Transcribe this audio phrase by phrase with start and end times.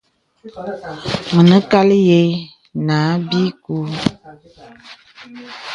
[1.33, 2.29] Mənə kàl àyə̀l
[2.85, 3.75] nà ābi kū.